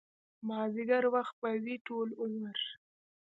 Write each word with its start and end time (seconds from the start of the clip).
مازديګر 0.47 1.03
وخت 1.13 1.35
به 1.41 1.49
وي 1.63 1.75
ټول 1.87 2.07
عمر 2.23 2.59